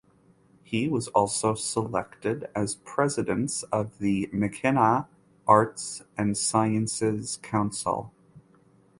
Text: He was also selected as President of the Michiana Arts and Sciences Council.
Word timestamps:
He 0.63 0.87
was 0.87 1.09
also 1.09 1.53
selected 1.53 2.49
as 2.55 2.73
President 2.73 3.63
of 3.71 3.99
the 3.99 4.31
Michiana 4.33 5.05
Arts 5.47 6.01
and 6.17 6.35
Sciences 6.35 7.37
Council. 7.43 8.11